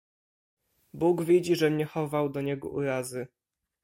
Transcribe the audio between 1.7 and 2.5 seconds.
nie chował do